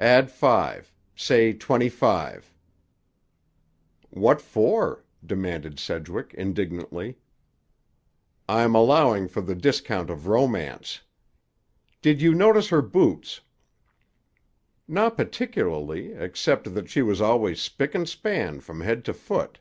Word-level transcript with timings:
"Add 0.00 0.28
five. 0.32 0.92
Say 1.14 1.52
twenty 1.52 1.88
five." 1.88 2.52
"What 4.10 4.40
for?" 4.42 5.04
demanded 5.24 5.78
Sedgwick 5.78 6.34
indignantly. 6.34 7.18
"I'm 8.48 8.74
allowing 8.74 9.28
for 9.28 9.40
the 9.40 9.54
discount 9.54 10.10
of 10.10 10.26
romance. 10.26 11.02
Did 12.02 12.20
you 12.20 12.34
notice 12.34 12.70
her 12.70 12.82
boots?" 12.82 13.40
"Not 14.88 15.16
particularly; 15.16 16.12
except 16.12 16.74
that 16.74 16.90
she 16.90 17.00
was 17.02 17.20
always 17.20 17.60
spick 17.60 17.94
and 17.94 18.08
span 18.08 18.58
from 18.58 18.80
head 18.80 19.04
to 19.04 19.14
foot." 19.14 19.60